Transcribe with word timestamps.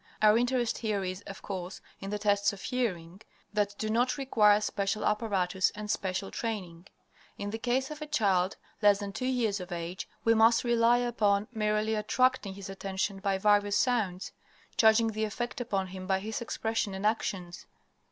Our 0.23 0.35
interest 0.35 0.79
here 0.79 1.03
is, 1.03 1.21
of 1.27 1.43
course, 1.43 1.79
in 1.99 2.09
the 2.09 2.17
tests 2.17 2.51
of 2.53 2.63
hearing 2.63 3.21
that 3.53 3.77
do 3.77 3.87
not 3.87 4.17
require 4.17 4.59
special 4.59 5.05
apparatus 5.05 5.71
and 5.75 5.91
special 5.91 6.31
training. 6.31 6.87
In 7.37 7.51
the 7.51 7.59
case 7.59 7.91
of 7.91 8.01
a 8.01 8.07
child 8.07 8.55
less 8.81 8.97
than 8.97 9.13
two 9.13 9.27
years 9.27 9.59
of 9.59 9.71
age 9.71 10.09
we 10.23 10.33
must 10.33 10.63
rely 10.63 10.97
upon 10.97 11.49
merely 11.53 11.93
attracting 11.93 12.55
his 12.55 12.67
attention 12.67 13.19
by 13.19 13.37
various 13.37 13.77
sounds, 13.77 14.31
judging 14.75 15.09
the 15.09 15.23
effect 15.23 15.61
upon 15.61 15.85
him 15.85 16.07
by 16.07 16.17
his 16.17 16.41
expression 16.41 16.95
and 16.95 17.05
actions. 17.05 17.67